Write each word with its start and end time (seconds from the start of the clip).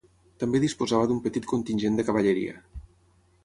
També 0.43 0.61
disposava 0.63 1.11
d'un 1.11 1.21
petit 1.27 1.47
contingent 1.53 2.01
de 2.03 2.09
cavalleria. 2.11 2.59